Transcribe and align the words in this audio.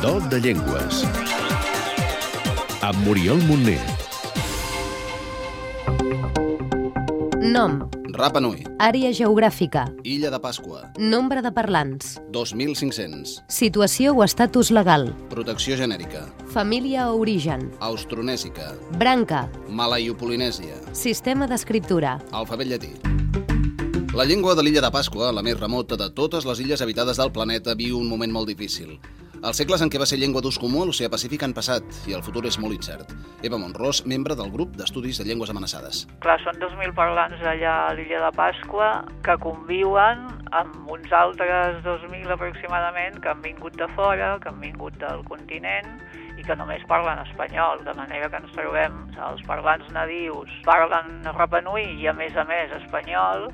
Do 0.00 0.18
de 0.32 0.40
Llengües. 0.40 1.02
Amb 2.80 3.02
Muriel 3.04 3.36
Montner. 3.44 3.80
Nom, 7.42 7.74
Rapa 8.16 8.40
Nui, 8.40 8.64
àrea 8.80 9.10
geogràfica, 9.12 9.84
Illa 10.08 10.30
de 10.32 10.40
Pasqua, 10.40 10.86
nombre 10.96 11.42
de 11.44 11.52
parlants, 11.52 12.16
2.500, 12.32 13.42
situació 13.52 14.16
o 14.16 14.24
estatus 14.24 14.72
legal, 14.72 15.10
protecció 15.28 15.76
genèrica, 15.76 16.24
família 16.48 17.10
o 17.10 17.20
origen, 17.20 17.68
austronèsica, 17.84 18.72
branca, 18.96 19.50
malaiopolinèsia, 19.68 20.80
sistema 20.96 21.44
d'escriptura, 21.44 22.16
alfabet 22.32 22.72
llatí. 22.72 22.94
La 24.16 24.24
llengua 24.24 24.56
de 24.56 24.64
l'illa 24.64 24.80
de 24.80 24.88
Pasqua, 24.90 25.28
la 25.30 25.44
més 25.44 25.60
remota 25.60 26.00
de 26.00 26.08
totes 26.10 26.48
les 26.48 26.64
illes 26.64 26.80
habitades 26.80 27.20
del 27.20 27.36
planeta, 27.36 27.76
viu 27.76 28.00
un 28.00 28.08
moment 28.08 28.32
molt 28.32 28.48
difícil. 28.48 28.96
Els 29.40 29.56
segles 29.56 29.80
en 29.80 29.88
què 29.88 29.96
va 29.96 30.04
ser 30.04 30.18
llengua 30.20 30.42
d'ús 30.44 30.58
comú 30.60 30.82
a 30.82 30.86
l'oceà 30.88 31.08
Pacífic 31.08 31.40
han 31.46 31.54
passat 31.56 31.86
i 32.10 32.12
el 32.12 32.20
futur 32.20 32.42
és 32.44 32.58
molt 32.60 32.76
incert. 32.76 33.14
Eva 33.48 33.56
Monrós, 33.56 34.02
membre 34.12 34.34
del 34.36 34.50
grup 34.52 34.74
d'estudis 34.76 35.16
de 35.16 35.24
llengües 35.24 35.48
amenaçades. 35.48 36.02
Clar, 36.20 36.36
són 36.44 36.60
2.000 36.60 36.92
parlants 36.98 37.40
allà 37.40 37.72
a 37.86 37.94
l'illa 37.96 38.20
de 38.26 38.30
Pasqua 38.36 38.90
que 39.24 39.38
conviuen 39.40 40.26
amb 40.60 40.92
uns 40.92 41.16
altres 41.16 41.80
2.000 41.86 42.36
aproximadament 42.36 43.16
que 43.24 43.32
han 43.32 43.40
vingut 43.40 43.80
de 43.80 43.88
fora, 43.96 44.34
que 44.44 44.52
han 44.52 44.60
vingut 44.60 45.00
del 45.00 45.24
continent 45.24 45.88
i 46.36 46.44
que 46.44 46.58
només 46.60 46.84
parlen 46.92 47.24
espanyol, 47.24 47.80
de 47.88 47.96
manera 47.96 48.28
que 48.28 48.44
ens 48.44 48.52
trobem 48.52 49.00
els 49.24 49.40
parlants 49.48 49.88
nadius 49.96 50.52
parlen 50.68 51.24
rapanui 51.32 51.88
i 51.96 52.12
a 52.12 52.16
més 52.16 52.36
a 52.36 52.44
més 52.44 52.76
espanyol 52.84 53.48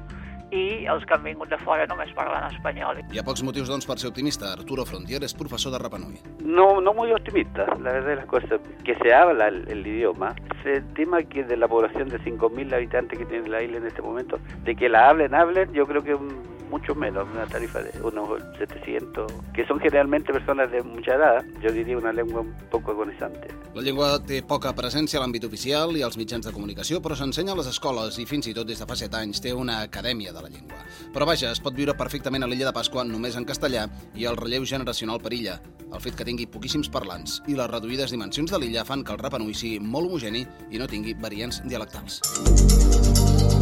i 0.52 0.86
els 0.86 1.04
que 1.04 1.14
han 1.14 1.24
vingut 1.24 1.48
de 1.50 1.58
fora 1.58 1.86
només 1.90 2.12
parlen 2.14 2.44
espanyol. 2.54 3.00
Hi 3.12 3.18
ha 3.18 3.24
pocs 3.26 3.42
motius, 3.42 3.68
doncs, 3.68 3.86
per 3.86 3.98
ser 3.98 4.10
optimista. 4.10 4.52
Arturo 4.52 4.84
Frontier 4.86 5.22
és 5.26 5.34
professor 5.34 5.72
de 5.72 5.78
Rapanui. 5.82 6.20
No, 6.44 6.80
no 6.80 6.94
muy 6.94 7.12
optimista, 7.12 7.66
la 7.82 7.92
verdad 7.92 8.08
de 8.08 8.16
las 8.16 8.26
cosas. 8.26 8.60
Que 8.84 8.94
se 8.96 9.12
habla 9.12 9.48
el, 9.48 9.64
el 9.68 9.86
idioma. 9.86 10.34
Se 10.62 10.78
estima 10.78 11.22
que 11.22 11.42
de 11.44 11.56
la 11.56 11.66
población 11.68 12.08
de 12.08 12.18
5.000 12.20 12.74
habitantes 12.74 13.18
que 13.18 13.26
tiene 13.26 13.48
la 13.48 13.62
isla 13.62 13.78
en 13.78 13.86
este 13.86 14.02
momento, 14.02 14.38
de 14.64 14.76
que 14.76 14.88
la 14.88 15.08
hablen, 15.08 15.34
hablen, 15.34 15.72
yo 15.72 15.86
creo 15.86 16.02
que 16.02 16.14
un- 16.14 16.55
mucho 16.70 16.94
menos, 16.94 17.28
una 17.32 17.46
tarifa 17.46 17.82
de 17.82 17.92
unos 18.02 18.28
700, 18.58 19.32
que 19.54 19.66
son 19.66 19.78
generalmente 19.80 20.32
personas 20.32 20.70
de 20.70 20.82
mucha 20.82 21.14
edad, 21.14 21.44
yo 21.62 21.72
diría 21.72 21.96
una 21.98 22.12
lengua 22.12 22.40
un 22.40 22.54
poco 22.70 22.92
agonizante. 22.92 23.48
La 23.74 23.82
llengua 23.82 24.16
té 24.24 24.40
poca 24.40 24.72
presència 24.72 25.18
a 25.20 25.22
l'àmbit 25.22 25.44
oficial 25.44 25.92
i 25.98 26.02
als 26.06 26.16
mitjans 26.16 26.46
de 26.46 26.52
comunicació, 26.54 27.02
però 27.04 27.16
s'ensenya 27.18 27.52
a 27.52 27.58
les 27.58 27.68
escoles 27.68 28.16
i 28.18 28.24
fins 28.24 28.48
i 28.48 28.54
tot 28.56 28.68
des 28.68 28.80
de 28.80 28.88
fa 28.88 28.96
7 28.96 29.18
anys 29.20 29.42
té 29.44 29.52
una 29.52 29.82
acadèmia 29.84 30.32
de 30.32 30.42
la 30.42 30.48
llengua. 30.48 30.80
Però 31.12 31.28
vaja, 31.28 31.50
es 31.52 31.60
pot 31.60 31.76
viure 31.76 31.96
perfectament 31.96 32.44
a 32.44 32.48
l'illa 32.48 32.70
de 32.70 32.76
Pasqua 32.76 33.04
només 33.04 33.36
en 33.36 33.44
castellà 33.44 33.86
i 34.14 34.24
el 34.24 34.40
relleu 34.40 34.64
generacional 34.64 35.20
per 35.20 35.34
illa. 35.36 35.60
El 35.92 36.00
fet 36.02 36.16
que 36.16 36.26
tingui 36.26 36.48
poquíssims 36.50 36.90
parlants 36.92 37.42
i 37.46 37.54
les 37.58 37.70
reduïdes 37.70 38.10
dimensions 38.12 38.50
de 38.50 38.60
l'illa 38.60 38.84
fan 38.84 39.04
que 39.04 39.14
el 39.14 39.22
rapanui 39.22 39.54
sigui 39.54 39.78
molt 39.78 40.08
homogeni 40.08 40.46
i 40.70 40.80
no 40.80 40.88
tingui 40.90 41.14
variants 41.20 41.62
dialectals. 41.68 42.20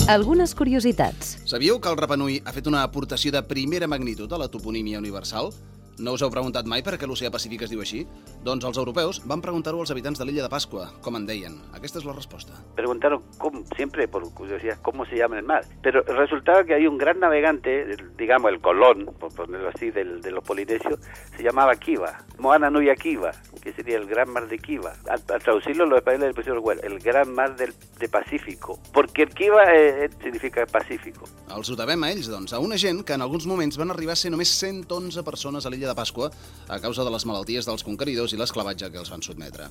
Algunes 0.09 0.55
curiositats, 0.55 1.39
Sabíeu 1.49 1.81
que 1.81 1.89
el 1.91 1.97
rapanui 1.99 2.41
ha 2.45 2.53
fet 2.53 2.67
una 2.71 2.83
aportació 2.85 3.33
de 3.33 3.43
primera 3.49 3.87
magnitud 3.89 4.33
a 4.33 4.39
la 4.39 4.49
toponímia 4.49 4.99
universal? 5.01 5.53
No 5.97 6.11
us 6.17 6.23
heu 6.27 6.31
preguntat 6.35 6.67
mai 6.67 6.83
per 6.83 6.97
què 6.99 7.07
l'oceà 7.07 7.31
Pacífic 7.31 7.63
es 7.63 7.71
diu 7.71 7.79
així? 7.79 8.01
Doncs 8.43 8.65
els 8.67 8.79
europeus 8.81 9.21
van 9.31 9.39
preguntar-ho 9.41 9.79
als 9.79 9.93
habitants 9.95 10.19
de 10.19 10.25
l'illa 10.27 10.43
de 10.43 10.51
Pasqua, 10.51 10.89
com 11.01 11.15
en 11.15 11.23
deien. 11.29 11.55
Aquesta 11.73 12.01
és 12.01 12.05
la 12.05 12.13
resposta. 12.17 12.51
Preguntaron 12.75 13.23
cómo, 13.39 13.63
siempre 13.77 14.09
por 14.09 14.27
curiosidad 14.35 14.81
cómo 14.83 15.07
se 15.07 15.15
llama 15.15 15.39
el 15.39 15.45
mar. 15.45 15.63
Pero 15.85 16.03
resultaba 16.03 16.65
que 16.65 16.75
hay 16.75 16.89
un 16.89 16.99
gran 16.99 17.21
navegante, 17.21 17.83
el- 17.83 18.17
digamos 18.17 18.51
el 18.51 18.61
Colón, 18.61 19.07
por 19.21 19.33
ponerlo 19.33 19.69
así, 19.73 19.93
del- 19.93 20.21
de 20.21 20.33
los 20.33 20.43
polinesios, 20.43 20.99
se 21.37 21.45
llamaba 21.45 21.77
Kiva, 21.77 22.25
Moana 22.41 22.71
Nui 22.71 22.93
Kiva, 22.97 23.31
que 23.65 23.73
sería 23.73 23.97
el 23.97 24.07
gran 24.07 24.31
mar 24.31 24.47
de 24.47 24.59
Kiva. 24.59 24.95
Al, 25.09 25.23
al 25.29 25.43
traducirlo 25.43 25.87
los 25.87 25.99
españoles 25.99 26.29
le 26.29 26.35
pusieron 26.35 26.63
bueno, 26.63 26.83
el 26.85 26.99
gran 27.01 27.33
mar 27.33 27.57
del 27.57 27.75
de 27.99 28.09
Pacífico, 28.09 28.79
porque 28.93 29.23
el 29.23 29.31
Kiva 29.31 29.65
eh, 29.75 30.05
eh, 30.05 30.11
significa 30.23 30.67
Pacífico. 30.67 31.27
Els 31.55 31.71
ho 31.71 31.77
devem 31.79 32.03
a 32.03 32.11
ells, 32.11 32.29
doncs, 32.29 32.53
a 32.53 32.59
una 32.59 32.77
gent 32.81 33.05
que 33.07 33.15
en 33.15 33.23
alguns 33.23 33.47
moments 33.47 33.79
van 33.79 33.93
arribar 33.95 34.13
a 34.17 34.19
ser 34.19 34.33
només 34.35 34.51
111 34.59 35.23
persones 35.25 35.65
a 35.65 35.71
l'illa 35.71 35.89
de 35.89 35.97
Pasqua 35.97 36.31
a 36.69 36.81
causa 36.83 37.05
de 37.07 37.13
les 37.15 37.25
malalties 37.29 37.69
dels 37.69 37.85
conqueridors 37.87 38.35
i 38.35 38.41
l'esclavatge 38.41 38.91
que 38.91 39.01
els 39.01 39.13
van 39.13 39.23
sotmetre. 39.23 39.69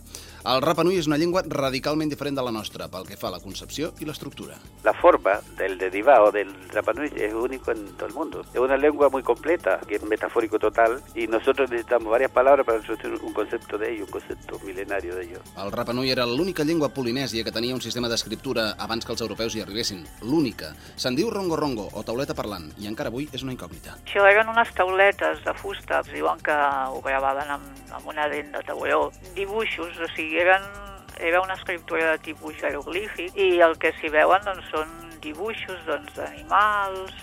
El 0.49 0.63
rapanui 0.63 0.97
és 1.01 1.09
una 1.09 1.19
llengua 1.19 1.43
radicalment 1.45 2.09
diferent 2.09 2.39
de 2.39 2.45
la 2.47 2.53
nostra 2.55 2.87
pel 2.89 3.05
que 3.07 3.19
fa 3.19 3.29
a 3.29 3.35
la 3.35 3.41
concepció 3.43 3.91
i 3.99 4.07
l'estructura. 4.09 4.57
La 4.83 4.93
forma 4.93 5.39
del 5.57 5.77
derivado 5.77 6.31
del 6.31 6.53
Rapa 6.71 6.93
Nui 6.93 7.11
es 7.15 7.33
único 7.33 7.71
en 7.71 7.85
todo 7.97 8.07
el 8.07 8.13
mundo. 8.13 8.41
Es 8.53 8.59
una 8.59 8.77
lengua 8.77 9.09
muy 9.09 9.23
completa, 9.23 9.79
que 9.87 9.95
es 9.95 10.03
metafórico 10.03 10.57
total, 10.57 11.01
y 11.13 11.27
nosotros 11.27 11.69
necesitamos 11.69 12.11
varias 12.11 12.31
palabras 12.31 12.65
para 12.65 12.79
introducir 12.79 13.13
un 13.21 13.33
concepto 13.33 13.77
de 13.77 13.82
ello, 13.91 14.05
un 14.05 14.11
concepto 14.11 14.59
milenario 14.63 15.15
de 15.15 15.23
ello. 15.25 15.41
El 15.59 15.71
rapanui 15.71 16.11
era 16.11 16.25
l'única 16.25 16.63
llengua 16.63 16.89
polinèsia 16.93 17.43
que 17.43 17.51
tenia 17.51 17.75
un 17.75 17.81
sistema 17.81 18.07
d'escriptura 18.07 18.73
abans 18.77 19.05
que 19.05 19.11
els 19.11 19.21
europeus 19.25 19.55
hi 19.55 19.63
arribessin. 19.65 20.05
L'única. 20.21 20.73
Se'n 20.95 21.17
diu 21.19 21.29
rongo-rongo 21.33 21.89
o 21.93 22.03
tauleta 22.03 22.35
parlant 22.37 22.69
i 22.79 22.87
encara 22.87 23.11
avui 23.13 23.27
és 23.31 23.43
una 23.43 23.53
incògnita. 23.55 23.97
Això 24.05 24.25
eren 24.29 24.49
unes 24.53 24.71
tauletes 24.77 25.43
de 25.43 25.53
fusta, 25.59 26.01
es 26.01 26.13
diuen 26.13 26.39
que 26.45 26.55
ho 26.55 27.01
gravaven 27.05 27.57
amb, 27.57 27.83
amb 27.91 28.07
una 28.13 28.29
dent 28.31 28.53
de 28.55 28.63
tauró. 28.67 29.11
Dibuixos, 29.35 29.99
o 29.99 30.09
sigui, 30.15 30.39
eren, 30.43 30.65
era 31.19 31.41
una 31.41 31.53
escriptura 31.53 32.11
de 32.11 32.23
tipus 32.29 32.57
jeroglífic 32.61 33.37
i 33.37 33.59
el 33.61 33.77
que 33.81 33.93
s'hi 33.99 34.11
veuen 34.13 34.43
doncs, 34.47 34.69
són 34.71 34.89
dibuixos 35.23 35.79
doncs, 35.87 36.15
d'animals, 36.17 37.13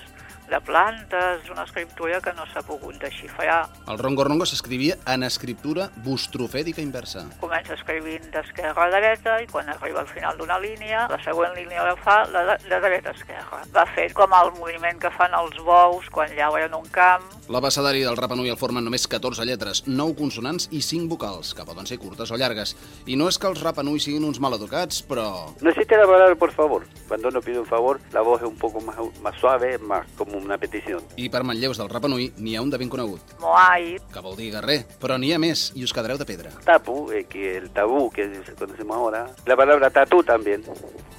de 0.51 0.61
plantes, 0.61 1.49
una 1.51 1.65
escriptura 1.65 2.21
que 2.21 2.33
no 2.35 2.47
s'ha 2.51 2.63
pogut 2.67 2.99
desxifrar. 3.03 3.63
El 3.89 3.99
rongo-rongo 3.99 4.47
s'escrivia 4.47 4.99
en 5.07 5.25
escriptura 5.25 5.89
bustrofèdica 6.05 6.83
inversa. 6.83 7.25
Comença 7.41 7.77
escrivint 7.79 8.27
d'esquerra 8.35 8.89
a 8.89 8.93
dreta 8.97 9.39
i 9.43 9.49
quan 9.51 9.71
arriba 9.71 10.03
al 10.05 10.11
final 10.11 10.39
d'una 10.39 10.59
línia, 10.63 11.07
la 11.11 11.21
següent 11.25 11.55
línia 11.57 11.87
la 11.87 11.97
fa 11.97 12.23
la 12.31 12.45
de, 12.51 12.59
de 12.69 12.81
dreta 12.87 13.15
a 13.15 13.19
esquerra. 13.19 13.63
Va 13.75 13.87
fer 13.95 14.11
com 14.17 14.35
el 14.43 14.55
moviment 14.59 14.99
que 15.01 15.15
fan 15.15 15.37
els 15.39 15.63
bous 15.65 16.11
quan 16.11 16.35
llauren 16.37 16.75
un 16.75 16.91
camp, 16.91 17.31
L'abecedari 17.51 18.05
del 18.07 18.15
rapanui 18.15 18.47
el 18.53 18.59
formen 18.61 18.85
només 18.87 19.09
14 19.11 19.43
lletres, 19.43 19.81
9 19.89 20.15
consonants 20.15 20.69
i 20.71 20.79
5 20.87 21.11
vocals, 21.11 21.49
que 21.51 21.65
poden 21.67 21.89
ser 21.89 21.97
curtes 21.99 22.31
o 22.31 22.39
llargues. 22.39 22.77
I 23.11 23.17
no 23.19 23.27
és 23.27 23.41
que 23.43 23.49
els 23.51 23.59
rapanui 23.65 23.99
siguin 23.99 24.23
uns 24.29 24.39
maleducats, 24.39 25.01
però... 25.03 25.27
La 25.61 25.75
palabra 26.07 26.37
por 26.37 26.53
favor. 26.53 26.87
Cuando 27.09 27.29
uno 27.29 27.41
pide 27.41 27.59
un 27.59 27.67
favor, 27.67 28.01
la 28.13 28.21
voz 28.21 28.41
es 28.41 28.49
un 28.49 28.57
poco 28.57 28.81
más, 28.81 28.97
más 29.21 29.35
suave, 29.41 29.79
más 29.79 30.07
como 30.17 30.40
una 30.45 30.59
petición. 30.59 31.03
I 31.17 31.29
per 31.31 31.43
manlleus 31.45 31.79
del 31.79 31.91
rapanui 31.91 32.33
n'hi 32.39 32.57
ha 32.57 32.63
un 32.63 32.71
de 32.71 32.79
ben 32.79 32.89
conegut, 32.89 33.37
moai, 33.41 33.97
que 34.13 34.21
vol 34.25 34.37
dir 34.37 34.51
guerrer, 34.55 34.85
però 35.01 35.19
n'hi 35.19 35.33
ha 35.35 35.39
més 35.39 35.71
i 35.75 35.85
us 35.85 35.95
quedareu 35.95 36.19
de 36.19 36.27
pedra. 36.29 36.51
Tapu, 36.65 37.11
eh, 37.13 37.25
que 37.25 37.57
el 37.57 37.71
tabú 37.71 38.11
que 38.11 38.29
conocemos 38.59 38.97
ahora. 38.97 39.27
La 39.47 39.57
palabra 39.57 39.91
tatú 39.91 40.23
también. 40.23 40.63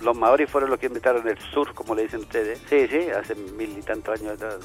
Los 0.01 0.17
maoris 0.17 0.49
fueron 0.49 0.69
los 0.69 0.79
que 0.79 0.87
inventaron 0.87 1.27
el 1.27 1.37
sur, 1.53 1.73
como 1.73 1.95
le 1.95 2.03
dicen 2.03 2.21
ustedes. 2.21 2.59
Sí, 2.69 2.87
sí, 2.87 3.09
hace 3.09 3.35
mil 3.35 3.77
y 3.77 3.81
tantos 3.81 4.19
años 4.19 4.33
atrás. 4.33 4.57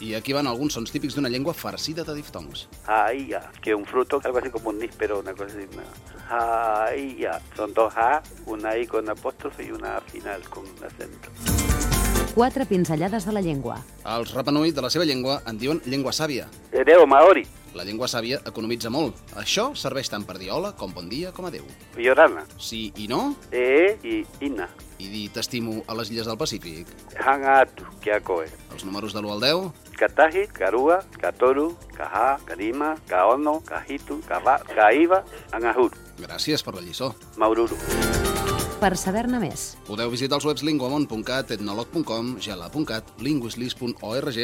I 0.00 0.14
aquí 0.14 0.32
van 0.32 0.46
alguns 0.46 0.72
sons 0.72 0.90
típics 0.90 1.14
d'una 1.14 1.28
llengua 1.28 1.52
farcida 1.52 2.04
de 2.04 2.14
diftongs. 2.14 2.68
Jaía, 2.86 3.42
que 3.60 3.70
es 3.70 3.76
un 3.76 3.84
fruto, 3.84 4.18
algo 4.24 4.38
así 4.38 4.48
como 4.48 4.70
un 4.70 4.78
níspero, 4.78 5.20
una 5.20 5.34
cosa 5.34 5.54
así. 5.56 5.68
Una... 5.74 5.84
Jaía. 6.26 7.40
Son 7.54 7.74
dos 7.74 7.92
A, 7.96 8.22
una 8.46 8.76
I 8.78 8.86
con 8.86 9.08
apóstrofe 9.10 9.64
y 9.64 9.72
una 9.72 9.98
A 9.98 10.00
final 10.00 10.40
con 10.48 10.64
acento. 10.82 11.28
Quatre 12.34 12.64
pinzellades 12.66 13.26
de 13.26 13.32
la 13.32 13.40
llengua, 13.42 13.80
Els 14.04 14.32
rapanui 14.34 14.72
de 14.72 14.82
la 14.82 14.90
seva 14.90 15.04
llengua 15.04 15.40
en 15.46 15.58
diuen 15.58 15.80
llengua 15.86 16.12
sàvia. 16.12 16.46
Heredero 16.72 17.06
maori, 17.06 17.46
La 17.72 17.84
llengua 17.84 18.08
sàvia 18.10 18.40
economitza 18.50 18.90
molt. 18.90 19.14
Això 19.38 19.68
serveix 19.78 20.08
tant 20.10 20.24
per 20.26 20.34
dir 20.40 20.48
hola 20.50 20.72
com 20.74 20.90
bon 20.92 21.06
dia 21.08 21.30
com 21.30 21.44
adeu. 21.46 21.62
Yorana, 21.96 22.42
Sí 22.58 22.92
i 22.96 23.06
no, 23.06 23.36
E 23.52 23.96
y 24.02 24.26
Ina. 24.44 24.68
i 24.98 25.06
dir 25.08 25.30
t'estimo 25.30 25.84
a 25.86 25.94
les 25.94 26.10
illes 26.10 26.26
del 26.26 26.36
Pacífic. 26.36 26.88
Hangatu, 27.24 27.84
Kiakoe. 28.00 28.48
Els 28.72 28.84
números 28.84 29.12
de 29.14 29.20
l'1 29.20 29.30
al 29.32 29.40
10, 29.40 29.72
Kataji, 29.96 30.48
Karua, 30.48 31.04
Katoru, 31.20 31.76
Kaha, 31.96 32.40
Karima, 32.44 32.96
Kaono, 33.06 33.60
Kahitu, 33.60 34.20
Kava, 34.26 34.58
Kaiva, 34.74 35.24
Angahur, 35.52 35.92
gràcies 36.18 36.64
per 36.64 36.74
la 36.74 36.80
lliçó. 36.80 37.14
Maururu. 37.36 37.76
Per 38.80 38.96
saber-ne 38.98 39.38
més. 39.42 39.74
Podeu 39.86 40.10
visitar 40.12 40.38
els 40.40 40.46
webs 40.48 40.64
linguamont.cat, 40.66 41.52
etnolog.com, 41.56 42.34
gela.cat, 42.42 43.12
linguislis.org 43.20 44.40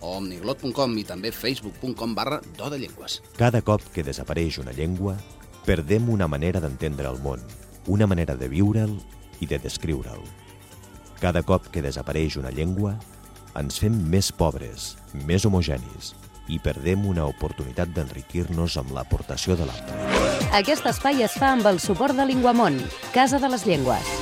o 0.00 0.14
omniglot.com 0.16 0.96
i 0.96 1.04
també 1.04 1.32
facebook.com 1.34 2.14
barra 2.16 2.40
do 2.56 2.70
de 2.72 2.78
llengües. 2.84 3.18
Cada 3.36 3.60
cop 3.66 3.84
que 3.94 4.06
desapareix 4.06 4.60
una 4.62 4.72
llengua, 4.76 5.16
perdem 5.66 6.08
una 6.08 6.30
manera 6.30 6.62
d'entendre 6.62 7.10
el 7.10 7.20
món, 7.20 7.42
una 7.86 8.08
manera 8.08 8.38
de 8.38 8.48
viure'l 8.48 8.96
i 9.40 9.50
de 9.50 9.60
descriure'l. 9.60 10.24
Cada 11.20 11.42
cop 11.44 11.68
que 11.68 11.84
desapareix 11.84 12.38
una 12.40 12.54
llengua, 12.54 12.96
ens 13.60 13.82
fem 13.82 13.98
més 14.08 14.30
pobres, 14.32 14.94
més 15.26 15.44
homogenis 15.44 16.14
i 16.50 16.58
perdem 16.62 17.06
una 17.08 17.26
oportunitat 17.30 17.92
d'enriquir-nos 17.94 18.76
amb 18.82 18.94
l'aportació 18.96 19.56
de 19.58 19.68
l'altre. 19.68 20.00
Aquest 20.60 20.88
espai 20.90 21.22
es 21.26 21.38
fa 21.38 21.54
amb 21.54 21.70
el 21.70 21.78
suport 21.82 22.18
de 22.18 22.26
Linguamont, 22.26 22.82
Casa 23.14 23.38
de 23.38 23.52
les 23.52 23.66
Llengües. 23.68 24.19